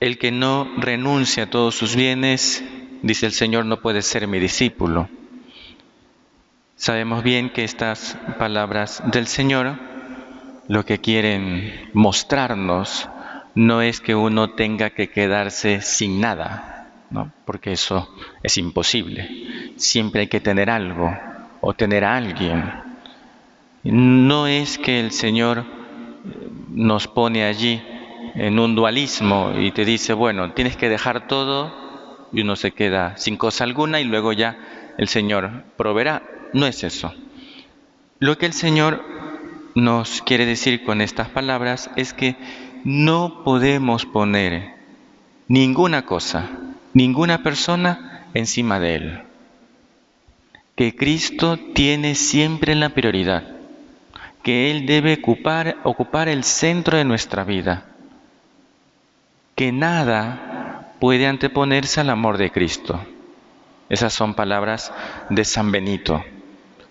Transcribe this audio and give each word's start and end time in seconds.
El 0.00 0.18
que 0.18 0.30
no 0.30 0.68
renuncia 0.76 1.44
a 1.44 1.50
todos 1.50 1.74
sus 1.74 1.96
bienes, 1.96 2.64
dice 3.02 3.26
el 3.26 3.32
Señor, 3.32 3.64
no 3.66 3.80
puede 3.80 4.02
ser 4.02 4.28
mi 4.28 4.38
discípulo. 4.38 5.08
Sabemos 6.76 7.24
bien 7.24 7.50
que 7.50 7.64
estas 7.64 8.16
palabras 8.38 9.02
del 9.06 9.26
Señor 9.26 9.76
lo 10.68 10.84
que 10.84 11.00
quieren 11.00 11.90
mostrarnos 11.94 13.08
no 13.56 13.82
es 13.82 14.00
que 14.00 14.14
uno 14.14 14.50
tenga 14.50 14.90
que 14.90 15.10
quedarse 15.10 15.80
sin 15.80 16.20
nada, 16.20 16.92
¿no? 17.10 17.32
porque 17.44 17.72
eso 17.72 18.08
es 18.44 18.56
imposible. 18.56 19.72
Siempre 19.76 20.20
hay 20.22 20.26
que 20.28 20.38
tener 20.38 20.70
algo 20.70 21.12
o 21.60 21.74
tener 21.74 22.04
a 22.04 22.16
alguien. 22.16 22.70
No 23.82 24.46
es 24.46 24.78
que 24.78 25.00
el 25.00 25.10
Señor 25.10 25.64
nos 26.70 27.08
pone 27.08 27.44
allí 27.44 27.82
en 28.34 28.58
un 28.58 28.74
dualismo 28.74 29.52
y 29.58 29.70
te 29.72 29.84
dice, 29.84 30.12
bueno, 30.12 30.52
tienes 30.52 30.76
que 30.76 30.88
dejar 30.88 31.26
todo 31.26 31.72
y 32.32 32.42
uno 32.42 32.56
se 32.56 32.72
queda 32.72 33.16
sin 33.16 33.36
cosa 33.36 33.64
alguna 33.64 34.00
y 34.00 34.04
luego 34.04 34.32
ya 34.32 34.58
el 34.98 35.08
Señor 35.08 35.64
proveerá. 35.76 36.22
No 36.52 36.66
es 36.66 36.84
eso. 36.84 37.12
Lo 38.18 38.36
que 38.36 38.46
el 38.46 38.52
Señor 38.52 39.04
nos 39.74 40.22
quiere 40.22 40.44
decir 40.44 40.84
con 40.84 41.00
estas 41.00 41.28
palabras 41.28 41.90
es 41.96 42.12
que 42.12 42.36
no 42.84 43.42
podemos 43.44 44.06
poner 44.06 44.74
ninguna 45.46 46.04
cosa, 46.04 46.48
ninguna 46.94 47.42
persona 47.42 48.26
encima 48.34 48.80
de 48.80 48.94
Él. 48.94 49.22
Que 50.74 50.94
Cristo 50.94 51.58
tiene 51.74 52.14
siempre 52.14 52.74
la 52.74 52.90
prioridad, 52.90 53.44
que 54.42 54.70
Él 54.70 54.86
debe 54.86 55.14
ocupar, 55.14 55.76
ocupar 55.84 56.28
el 56.28 56.44
centro 56.44 56.96
de 56.96 57.04
nuestra 57.04 57.44
vida, 57.44 57.84
que 59.58 59.72
nada 59.72 60.94
puede 61.00 61.26
anteponerse 61.26 62.00
al 62.00 62.10
amor 62.10 62.38
de 62.38 62.52
Cristo. 62.52 63.00
Esas 63.88 64.12
son 64.12 64.34
palabras 64.34 64.92
de 65.30 65.44
San 65.44 65.72
Benito. 65.72 66.22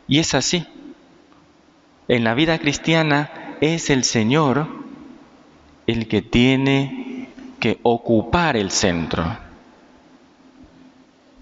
Y 0.05 0.19
es 0.19 0.36
así. 0.36 0.67
En 2.09 2.25
la 2.25 2.33
vida 2.33 2.59
cristiana 2.59 3.55
es 3.61 3.89
el 3.89 4.03
Señor 4.03 4.67
el 5.88 6.09
que 6.09 6.22
tiene 6.22 7.30
que 7.61 7.80
ocupar 7.83 8.58
el 8.58 8.70
centro. 8.72 9.38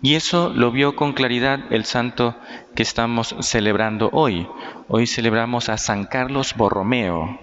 Y 0.04 0.14
eso 0.14 0.54
lo 0.54 0.70
vio 0.70 0.96
con 0.96 1.14
claridad 1.14 1.60
el 1.72 1.86
santo 1.86 2.36
que 2.76 2.84
estamos 2.84 3.36
celebrando 3.40 4.12
hoy. 4.14 4.48
Hoy 4.90 5.08
celebramos 5.08 5.70
a 5.70 5.80
San 5.80 6.06
Carlos 6.06 6.54
Borromeo, 6.56 7.40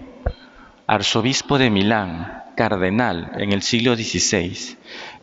arzobispo 0.87 1.57
de 1.57 1.69
Milán, 1.69 2.42
cardenal 2.55 3.31
en 3.37 3.51
el 3.51 3.61
siglo 3.61 3.95
XVI. 3.95 4.77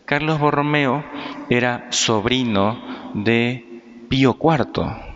Carlos 0.04 0.38
Borromeo 0.38 1.04
era 1.48 1.86
sobrino 1.90 3.12
de 3.14 3.64
Pío 4.08 4.36
IV, 4.40 5.10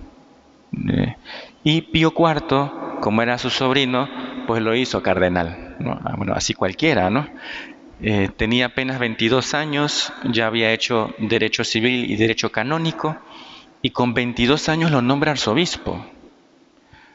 y 1.63 1.83
Pío 1.83 2.13
IV, 2.17 3.01
como 3.01 3.23
era 3.23 3.39
su 3.39 3.51
sobrino, 3.51 4.09
pues 4.47 4.63
lo 4.63 4.75
hizo 4.75 5.03
cardenal. 5.03 5.77
Ah, 6.05 6.15
bueno, 6.17 6.35
así 6.35 6.55
cualquiera, 6.55 7.11
¿no? 7.11 7.27
Eh, 8.01 8.29
tenía 8.37 8.67
apenas 8.67 8.99
22 8.99 9.55
años, 9.55 10.13
ya 10.25 10.47
había 10.47 10.73
hecho 10.73 11.15
derecho 11.19 11.65
civil 11.65 12.11
y 12.11 12.17
derecho 12.17 12.53
canónico, 12.53 13.17
y 13.83 13.91
con 13.91 14.15
22 14.15 14.69
años 14.69 14.91
lo 14.91 15.01
nombra 15.01 15.33
arzobispo. 15.33 16.05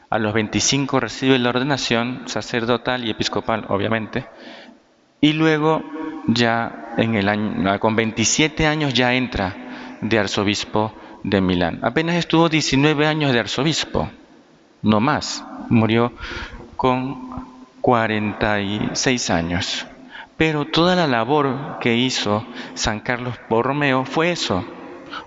A 0.08 0.18
los 0.18 0.34
25 0.34 0.98
recibe 0.98 1.38
la 1.38 1.50
ordenación 1.50 2.22
sacerdotal 2.26 3.04
y 3.06 3.10
episcopal, 3.10 3.66
obviamente, 3.68 4.26
y 5.20 5.32
luego 5.32 5.82
ya 6.26 6.92
en 6.96 7.14
el 7.14 7.28
año, 7.28 7.78
con 7.80 7.96
27 7.96 8.66
años 8.66 8.94
ya 8.94 9.14
entra 9.14 9.98
de 10.00 10.18
arzobispo 10.18 10.92
de 11.22 11.40
Milán. 11.40 11.80
Apenas 11.82 12.16
estuvo 12.16 12.48
19 12.48 13.06
años 13.06 13.32
de 13.32 13.40
arzobispo, 13.40 14.10
no 14.82 15.00
más. 15.00 15.44
Murió 15.68 16.12
con 16.76 17.44
46 17.80 19.30
años. 19.30 19.86
Pero 20.36 20.64
toda 20.64 20.96
la 20.96 21.06
labor 21.06 21.78
que 21.80 21.96
hizo 21.96 22.46
San 22.74 23.00
Carlos 23.00 23.34
Borromeo 23.50 24.06
fue 24.06 24.32
eso, 24.32 24.64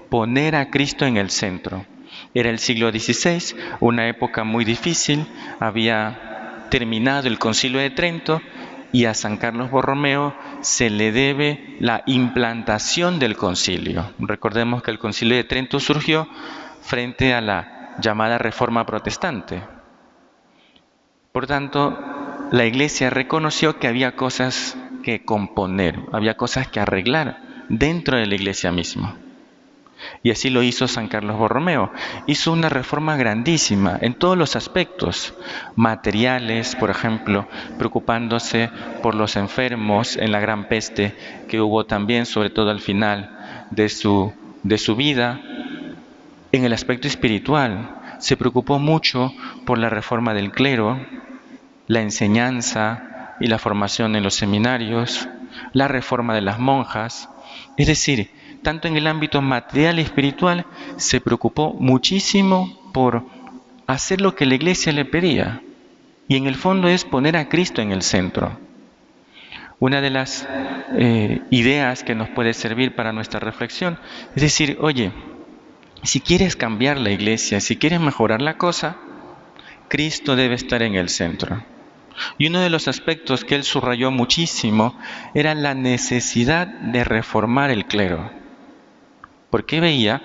poner 0.10 0.56
a 0.56 0.72
Cristo 0.72 1.06
en 1.06 1.18
el 1.18 1.30
centro. 1.30 1.86
Era 2.34 2.50
el 2.50 2.58
siglo 2.58 2.90
XVI, 2.90 3.56
una 3.80 4.08
época 4.08 4.44
muy 4.44 4.66
difícil, 4.66 5.28
había 5.60 6.66
terminado 6.72 7.28
el 7.28 7.38
concilio 7.38 7.80
de 7.80 7.92
Trento 7.92 8.42
y 8.94 9.06
a 9.06 9.14
San 9.16 9.38
Carlos 9.38 9.72
Borromeo 9.72 10.34
se 10.62 10.90
le 10.90 11.12
debe 11.12 11.76
la 11.80 12.04
implantación 12.06 13.20
del 13.20 13.36
concilio. 13.36 14.14
Recordemos 14.20 14.84
que 14.84 14.92
el 14.92 15.00
concilio 15.00 15.36
de 15.36 15.44
Trento 15.44 15.80
surgió 15.80 16.30
frente 16.82 17.34
a 17.34 17.42
la 17.42 17.96
llamada 18.00 18.38
reforma 18.38 18.86
protestante. 18.86 19.64
Por 21.32 21.48
tanto, 21.48 21.98
la 22.52 22.66
iglesia 22.66 23.10
reconoció 23.10 23.80
que 23.80 23.88
había 23.88 24.16
cosas 24.16 24.78
que 25.02 25.26
componer, 25.26 26.00
había 26.12 26.38
cosas 26.38 26.68
que 26.68 26.80
arreglar 26.80 27.66
dentro 27.70 28.18
de 28.18 28.28
la 28.28 28.36
iglesia 28.36 28.72
misma. 28.72 29.18
Y 30.22 30.32
así 30.32 30.50
lo 30.50 30.64
hizo 30.64 30.88
San 30.88 31.08
Carlos 31.08 31.38
Borromeo. 31.38 31.92
Hizo 32.28 32.52
una 32.52 32.70
reforma 32.70 33.18
grandísima 33.18 33.98
en 34.02 34.14
todos 34.14 34.38
los 34.38 34.56
aspectos, 34.56 35.34
materiales, 35.76 36.76
por 36.76 36.90
ejemplo, 36.90 37.48
preocupándose 37.78 38.70
por 39.02 39.16
los 39.16 39.36
enfermos 39.36 40.16
en 40.16 40.32
la 40.32 40.40
gran 40.40 40.68
peste 40.68 41.16
que 41.48 41.62
hubo 41.62 41.86
también, 41.86 42.26
sobre 42.26 42.50
todo 42.50 42.70
al 42.70 42.80
final 42.80 43.68
de 43.72 43.90
su, 43.90 44.34
de 44.64 44.78
su 44.78 44.96
vida. 44.96 45.42
En 46.52 46.64
el 46.64 46.74
aspecto 46.74 47.08
espiritual, 47.08 48.00
se 48.20 48.38
preocupó 48.38 48.80
mucho 48.80 49.34
por 49.66 49.78
la 49.78 49.90
reforma 49.90 50.34
del 50.34 50.52
clero, 50.52 51.06
la 51.88 52.02
enseñanza 52.02 53.36
y 53.40 53.48
la 53.48 53.60
formación 53.60 54.16
en 54.16 54.24
los 54.24 54.36
seminarios, 54.36 55.28
la 55.74 55.90
reforma 55.90 56.34
de 56.34 56.42
las 56.42 56.60
monjas, 56.60 57.30
es 57.76 57.88
decir, 57.88 58.30
tanto 58.64 58.88
en 58.88 58.98
el 58.98 59.08
ámbito 59.08 59.42
material 59.42 60.00
y 60.00 60.02
espiritual, 60.02 60.66
se 60.98 61.22
preocupó 61.22 61.74
muchísimo 61.74 62.80
por 62.94 63.24
hacer 63.88 64.22
lo 64.22 64.36
que 64.36 64.46
la 64.46 64.56
iglesia 64.56 64.92
le 64.94 65.06
pedía. 65.06 65.62
Y 66.28 66.38
en 66.38 66.48
el 66.48 66.56
fondo 66.56 66.88
es 66.88 67.06
poner 67.06 67.38
a 67.38 67.50
Cristo 67.50 67.82
en 67.82 67.92
el 67.92 68.02
centro. 68.02 68.58
Una 69.80 70.00
de 70.00 70.10
las 70.10 70.48
eh, 70.98 71.42
ideas 71.50 72.04
que 72.04 72.16
nos 72.16 72.30
puede 72.30 72.54
servir 72.54 72.96
para 72.96 73.12
nuestra 73.12 73.40
reflexión 73.40 74.00
es 74.36 74.42
decir, 74.42 74.78
oye, 74.80 75.12
si 76.04 76.22
quieres 76.22 76.56
cambiar 76.56 76.98
la 76.98 77.12
iglesia, 77.12 77.60
si 77.60 77.76
quieres 77.76 78.00
mejorar 78.00 78.42
la 78.42 78.58
cosa, 78.58 78.98
Cristo 79.90 80.36
debe 80.36 80.56
estar 80.56 80.82
en 80.82 80.96
el 80.96 81.10
centro. 81.10 81.64
Y 82.38 82.48
uno 82.48 82.60
de 82.60 82.70
los 82.70 82.88
aspectos 82.88 83.44
que 83.44 83.56
él 83.56 83.64
subrayó 83.64 84.12
muchísimo 84.12 84.98
era 85.34 85.56
la 85.56 85.74
necesidad 85.74 86.68
de 86.68 87.04
reformar 87.04 87.72
el 87.72 87.86
clero. 87.86 88.43
Porque 89.54 89.80
veía 89.80 90.20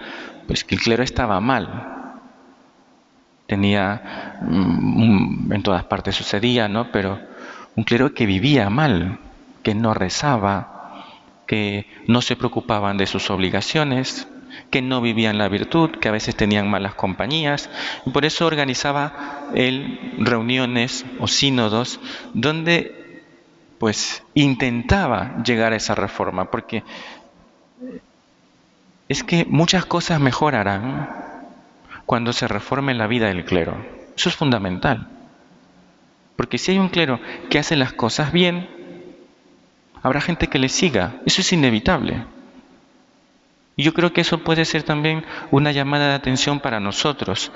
pues 0.47 0.65
que 0.65 0.75
el 0.75 0.81
clero 0.81 1.03
estaba 1.03 1.39
mal. 1.39 2.23
Tenía 3.47 4.39
mm, 4.41 5.53
en 5.53 5.63
todas 5.63 5.85
partes 5.85 6.17
sucedía, 6.17 6.67
¿no? 6.67 6.91
Pero 6.91 7.21
un 7.77 7.85
clero 7.85 8.15
que 8.15 8.25
vivía 8.25 8.71
mal, 8.71 9.19
que 9.63 9.75
no 9.75 9.93
rezaba, 9.93 11.05
que 11.47 11.85
no 12.07 12.23
se 12.23 12.37
preocupaban 12.37 12.97
de 12.97 13.07
sus 13.07 13.29
obligaciones, 13.29 14.29
que 14.71 14.81
no 14.81 15.03
vivían 15.03 15.37
la 15.37 15.51
virtud, 15.51 15.91
que 15.91 16.09
a 16.09 16.13
veces 16.13 16.35
tenían 16.35 16.71
malas 16.71 16.95
compañías, 16.95 17.69
y 18.07 18.11
por 18.11 18.25
eso 18.25 18.47
organizaba 18.47 19.51
él 19.55 20.15
reuniones 20.17 21.05
o 21.21 21.29
sínodos 21.29 22.01
donde 22.33 22.99
pues 23.79 24.25
intentaba 24.35 25.43
llegar 25.45 25.73
a 25.73 25.77
esa 25.77 25.95
reforma, 25.95 26.51
porque 26.51 26.83
es 29.09 29.25
que 29.25 29.47
muchas 29.49 29.87
cosas 29.87 30.21
mejorarán 30.21 31.09
cuando 32.07 32.33
se 32.33 32.47
reforme 32.47 32.95
la 32.95 33.07
vida 33.07 33.29
del 33.29 33.45
clero. 33.45 33.77
Eso 34.17 34.29
es 34.29 34.37
fundamental. 34.37 35.09
Porque 36.37 36.59
si 36.59 36.73
hay 36.73 36.79
un 36.79 36.89
clero 36.89 37.19
que 37.51 37.59
hace 37.59 37.77
las 37.77 37.93
cosas 37.93 38.33
bien, 38.33 38.69
habrá 40.03 40.21
gente 40.21 40.49
que 40.49 40.59
le 40.59 40.69
siga. 40.69 41.17
Eso 41.25 41.41
es 41.41 41.53
inevitable. 41.53 42.25
Y 43.77 43.83
yo 43.83 43.95
creo 43.95 44.13
que 44.13 44.21
eso 44.21 44.39
puede 44.39 44.65
ser 44.65 44.83
también 44.83 45.25
una 45.51 45.73
llamada 45.73 46.09
de 46.09 46.15
atención 46.15 46.61
para 46.61 46.81
nosotros. 46.81 47.53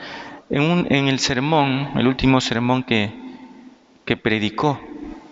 En, 0.50 1.08
el 1.08 1.19
sermón, 1.19 1.90
el 1.96 2.06
último 2.06 2.40
sermón 2.40 2.82
que, 2.82 3.20
predicó 4.22 4.78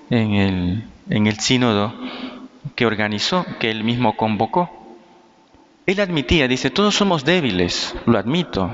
en 0.08 0.82
el 1.08 1.38
sínodo 1.38 1.94
que 2.74 2.86
organizó, 2.86 3.44
que 3.58 3.70
él 3.70 3.84
mismo 3.84 4.16
convocó, 4.16 4.79
él 5.86 6.00
admitía, 6.00 6.48
dice, 6.48 6.70
todos 6.70 6.94
somos 6.94 7.24
débiles, 7.24 7.94
lo 8.06 8.18
admito, 8.18 8.70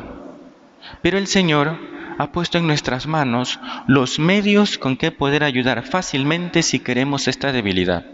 pero 1.02 1.18
el 1.18 1.26
Señor 1.26 1.78
ha 2.18 2.32
puesto 2.32 2.58
en 2.58 2.66
nuestras 2.66 3.06
manos 3.06 3.60
los 3.86 4.18
medios 4.18 4.78
con 4.78 4.96
que 4.96 5.12
poder 5.12 5.44
ayudar 5.44 5.82
fácilmente 5.84 6.62
si 6.62 6.78
queremos 6.78 7.28
esta 7.28 7.52
debilidad. 7.52 8.04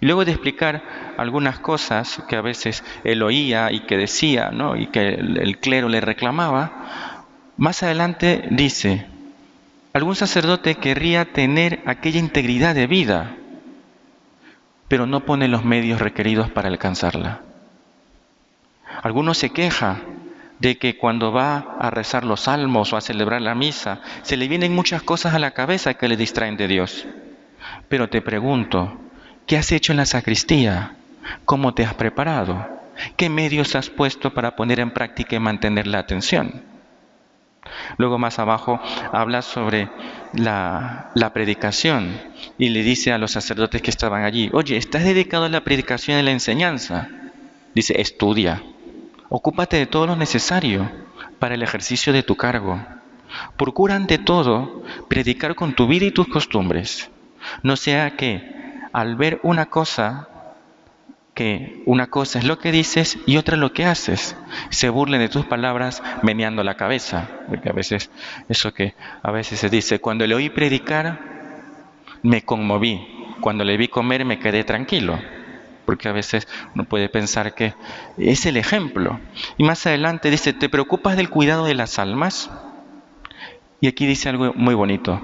Luego 0.00 0.24
de 0.24 0.32
explicar 0.32 0.82
algunas 1.16 1.58
cosas 1.58 2.22
que 2.28 2.36
a 2.36 2.42
veces 2.42 2.84
él 3.04 3.22
oía 3.22 3.72
y 3.72 3.80
que 3.80 3.96
decía, 3.96 4.50
¿no? 4.50 4.76
y 4.76 4.88
que 4.88 5.14
el, 5.14 5.58
clero 5.58 5.88
le 5.88 6.00
reclamaba, 6.00 7.24
más 7.56 7.82
adelante 7.82 8.46
dice, 8.50 9.06
algún 9.92 10.16
sacerdote 10.16 10.74
querría 10.74 11.32
tener 11.32 11.82
aquella 11.86 12.18
integridad 12.18 12.74
de 12.74 12.86
vida, 12.86 13.36
pero 14.88 15.06
no 15.06 15.24
pone 15.24 15.48
los 15.48 15.64
medios 15.64 16.00
requeridos 16.00 16.50
para 16.50 16.68
alcanzarla. 16.68 17.51
Alguno 19.02 19.34
se 19.34 19.50
queja 19.50 20.00
de 20.60 20.78
que 20.78 20.96
cuando 20.96 21.32
va 21.32 21.76
a 21.80 21.90
rezar 21.90 22.24
los 22.24 22.42
salmos 22.42 22.92
o 22.92 22.96
a 22.96 23.00
celebrar 23.00 23.42
la 23.42 23.56
misa, 23.56 24.00
se 24.22 24.36
le 24.36 24.46
vienen 24.46 24.74
muchas 24.74 25.02
cosas 25.02 25.34
a 25.34 25.40
la 25.40 25.50
cabeza 25.50 25.94
que 25.94 26.06
le 26.06 26.16
distraen 26.16 26.56
de 26.56 26.68
Dios. 26.68 27.04
Pero 27.88 28.08
te 28.08 28.22
pregunto, 28.22 28.96
¿qué 29.46 29.56
has 29.56 29.72
hecho 29.72 29.92
en 29.92 29.96
la 29.96 30.06
sacristía? 30.06 30.94
¿Cómo 31.44 31.74
te 31.74 31.84
has 31.84 31.94
preparado? 31.94 32.64
¿Qué 33.16 33.28
medios 33.28 33.74
has 33.74 33.90
puesto 33.90 34.34
para 34.34 34.54
poner 34.54 34.78
en 34.78 34.92
práctica 34.92 35.34
y 35.34 35.40
mantener 35.40 35.88
la 35.88 35.98
atención? 35.98 36.62
Luego 37.96 38.18
más 38.18 38.38
abajo 38.38 38.80
habla 39.12 39.42
sobre 39.42 39.88
la, 40.32 41.10
la, 41.14 41.32
predicación 41.32 42.20
y 42.58 42.68
le 42.68 42.82
dice 42.82 43.12
a 43.12 43.18
los 43.18 43.32
sacerdotes 43.32 43.82
que 43.82 43.90
estaban 43.90 44.24
allí, 44.24 44.48
oye, 44.52 44.76
¿estás 44.76 45.02
dedicado 45.04 45.46
a 45.46 45.48
la 45.48 45.64
predicación 45.64 46.18
y 46.18 46.22
la 46.22 46.32
enseñanza? 46.32 47.08
Dice, 47.74 48.00
estudia, 48.00 48.62
Ocúpate 49.34 49.78
de 49.78 49.86
todo 49.86 50.06
lo 50.06 50.14
necesario 50.14 50.90
para 51.38 51.54
el 51.54 51.62
ejercicio 51.62 52.12
de 52.12 52.22
tu 52.22 52.36
cargo. 52.36 52.78
Procura 53.56 53.94
ante 53.94 54.18
todo 54.18 54.82
predicar 55.08 55.54
con 55.54 55.72
tu 55.72 55.86
vida 55.86 56.04
y 56.04 56.10
tus 56.10 56.28
costumbres. 56.28 57.10
No 57.62 57.76
sea 57.76 58.14
que 58.14 58.44
al 58.92 59.16
ver 59.16 59.40
una 59.42 59.70
cosa, 59.70 60.28
que 61.32 61.82
una 61.86 62.08
cosa 62.08 62.40
es 62.40 62.44
lo 62.44 62.58
que 62.58 62.72
dices 62.72 63.18
y 63.24 63.38
otra 63.38 63.56
lo 63.56 63.72
que 63.72 63.86
haces, 63.86 64.36
se 64.68 64.90
burlen 64.90 65.22
de 65.22 65.30
tus 65.30 65.46
palabras 65.46 66.02
meneando 66.22 66.62
la 66.62 66.76
cabeza. 66.76 67.30
Porque 67.48 67.70
a 67.70 67.72
veces, 67.72 68.10
eso 68.50 68.74
que 68.74 68.94
a 69.22 69.30
veces 69.30 69.60
se 69.60 69.70
dice, 69.70 69.98
cuando 69.98 70.26
le 70.26 70.34
oí 70.34 70.50
predicar, 70.50 71.20
me 72.22 72.42
conmoví. 72.42 73.00
Cuando 73.40 73.64
le 73.64 73.78
vi 73.78 73.88
comer, 73.88 74.26
me 74.26 74.38
quedé 74.38 74.62
tranquilo 74.62 75.18
porque 75.84 76.08
a 76.08 76.12
veces 76.12 76.48
uno 76.74 76.84
puede 76.84 77.08
pensar 77.08 77.54
que 77.54 77.74
es 78.16 78.46
el 78.46 78.56
ejemplo. 78.56 79.20
Y 79.58 79.64
más 79.64 79.86
adelante 79.86 80.30
dice, 80.30 80.52
¿te 80.52 80.68
preocupas 80.68 81.16
del 81.16 81.30
cuidado 81.30 81.64
de 81.64 81.74
las 81.74 81.98
almas? 81.98 82.50
Y 83.80 83.88
aquí 83.88 84.06
dice 84.06 84.28
algo 84.28 84.52
muy 84.54 84.74
bonito, 84.74 85.20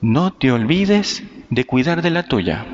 no 0.00 0.32
te 0.32 0.50
olvides 0.50 1.22
de 1.50 1.66
cuidar 1.66 2.00
de 2.00 2.10
la 2.10 2.22
tuya, 2.22 2.64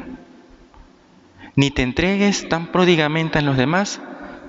ni 1.56 1.70
te 1.70 1.82
entregues 1.82 2.48
tan 2.48 2.68
pródigamente 2.68 3.38
a 3.38 3.42
los 3.42 3.56
demás 3.56 4.00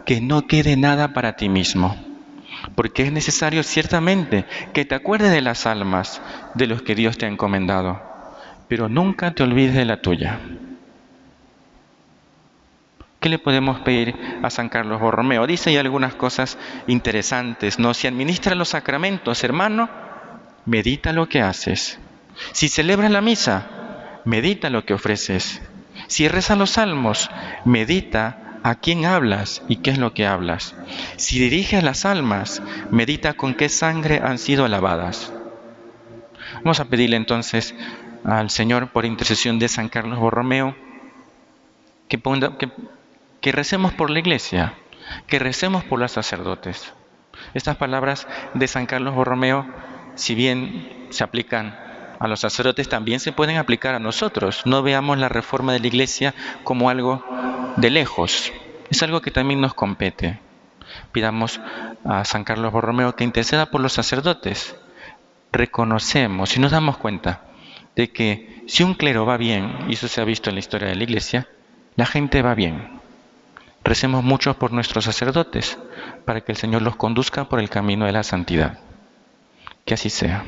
que 0.05 0.21
no 0.21 0.45
quede 0.45 0.77
nada 0.77 1.13
para 1.13 1.35
ti 1.35 1.49
mismo, 1.49 1.97
porque 2.75 3.03
es 3.03 3.11
necesario 3.11 3.63
ciertamente 3.63 4.45
que 4.73 4.85
te 4.85 4.93
acuerdes 4.93 5.31
de 5.31 5.41
las 5.41 5.65
almas 5.65 6.21
de 6.53 6.67
los 6.67 6.83
que 6.83 6.93
Dios 6.93 7.17
te 7.17 7.25
ha 7.25 7.29
encomendado, 7.29 8.01
pero 8.67 8.87
nunca 8.87 9.31
te 9.31 9.43
olvides 9.43 9.73
de 9.73 9.85
la 9.85 10.01
tuya. 10.01 10.39
¿Qué 13.27 13.31
le 13.31 13.39
podemos 13.39 13.81
pedir 13.81 14.15
a 14.41 14.49
San 14.49 14.69
Carlos 14.69 15.01
Borromeo? 15.01 15.45
Dice 15.47 15.69
ahí 15.69 15.75
algunas 15.75 16.15
cosas 16.15 16.57
interesantes, 16.87 17.77
¿no? 17.77 17.93
Si 17.93 18.07
administra 18.07 18.55
los 18.55 18.69
sacramentos, 18.69 19.43
hermano, 19.43 19.89
medita 20.65 21.11
lo 21.11 21.27
que 21.27 21.41
haces. 21.41 21.99
Si 22.53 22.69
celebras 22.69 23.11
la 23.11 23.19
misa, 23.19 23.67
medita 24.23 24.69
lo 24.69 24.85
que 24.85 24.93
ofreces. 24.93 25.61
Si 26.07 26.29
rezas 26.29 26.57
los 26.57 26.69
salmos, 26.69 27.29
medita 27.65 28.59
a 28.63 28.75
quién 28.75 29.03
hablas 29.03 29.61
y 29.67 29.75
qué 29.75 29.91
es 29.91 29.97
lo 29.97 30.13
que 30.13 30.25
hablas. 30.25 30.73
Si 31.17 31.37
diriges 31.37 31.83
las 31.83 32.05
almas, 32.05 32.61
medita 32.91 33.33
con 33.33 33.55
qué 33.55 33.67
sangre 33.67 34.21
han 34.23 34.37
sido 34.37 34.69
lavadas. 34.69 35.33
Vamos 36.63 36.79
a 36.79 36.85
pedirle 36.85 37.17
entonces 37.17 37.75
al 38.23 38.49
Señor 38.49 38.87
por 38.93 39.03
intercesión 39.03 39.59
de 39.59 39.67
San 39.67 39.89
Carlos 39.89 40.17
Borromeo 40.17 40.77
que, 42.07 42.17
ponga, 42.17 42.57
que 42.57 42.69
que 43.47 43.53
recemos 43.53 43.93
por 43.93 44.09
la 44.09 44.19
iglesia, 44.19 44.73
que 45.25 45.39
recemos 45.39 45.85
por 45.85 45.99
los 45.99 46.11
sacerdotes. 46.11 46.93
Estas 47.53 47.77
palabras 47.77 48.27
de 48.53 48.67
San 48.67 48.87
Carlos 48.87 49.15
Borromeo, 49.15 49.65
si 50.15 50.35
bien 50.35 51.07
se 51.11 51.23
aplican 51.23 51.73
a 52.19 52.27
los 52.27 52.41
sacerdotes, 52.41 52.89
también 52.89 53.21
se 53.21 53.31
pueden 53.31 53.55
aplicar 53.55 53.95
a 53.95 53.99
nosotros. 53.99 54.63
No 54.65 54.83
veamos 54.83 55.17
la 55.17 55.29
reforma 55.29 55.71
de 55.71 55.79
la 55.79 55.87
iglesia 55.87 56.35
como 56.65 56.89
algo 56.89 57.23
de 57.77 57.89
lejos, 57.89 58.51
es 58.89 59.01
algo 59.01 59.21
que 59.21 59.31
también 59.31 59.61
nos 59.61 59.73
compete. 59.73 60.41
Pidamos 61.13 61.61
a 62.03 62.25
San 62.25 62.43
Carlos 62.43 62.73
Borromeo 62.73 63.15
que 63.15 63.23
interceda 63.23 63.67
por 63.67 63.79
los 63.79 63.93
sacerdotes. 63.93 64.75
Reconocemos 65.53 66.57
y 66.57 66.59
nos 66.59 66.71
damos 66.73 66.97
cuenta 66.97 67.43
de 67.95 68.11
que 68.11 68.65
si 68.67 68.83
un 68.83 68.93
clero 68.93 69.25
va 69.25 69.37
bien, 69.37 69.85
y 69.87 69.93
eso 69.93 70.09
se 70.09 70.19
ha 70.19 70.25
visto 70.25 70.49
en 70.49 70.57
la 70.57 70.59
historia 70.59 70.89
de 70.89 70.95
la 70.95 71.03
iglesia, 71.03 71.47
la 71.95 72.05
gente 72.05 72.41
va 72.41 72.53
bien. 72.53 72.96
Recemos 73.87 74.21
mucho 74.21 74.59
por 74.59 74.73
nuestros 74.73 75.05
sacerdotes, 75.05 75.77
para 76.25 76.41
que 76.41 76.51
el 76.51 76.57
Señor 76.57 76.81
los 76.81 76.97
conduzca 76.97 77.45
por 77.45 77.61
el 77.61 77.69
camino 77.69 78.05
de 78.05 78.11
la 78.11 78.23
santidad. 78.23 78.79
Que 79.85 79.93
así 79.93 80.09
sea. 80.09 80.43